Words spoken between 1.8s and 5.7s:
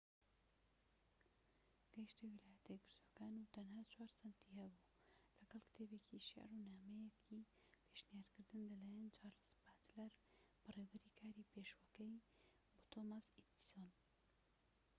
گەیشتە ویلایەتە یەکگرتوەکان و تەنها ٤ سەنتی هەبوو، لەگەڵ